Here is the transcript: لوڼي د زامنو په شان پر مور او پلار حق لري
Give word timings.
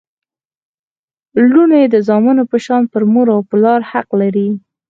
لوڼي 1.51 1.81
د 1.93 1.95
زامنو 2.07 2.43
په 2.51 2.57
شان 2.65 2.83
پر 2.91 3.03
مور 3.11 3.27
او 3.35 3.41
پلار 3.51 3.79
حق 3.91 4.07
لري 4.21 4.49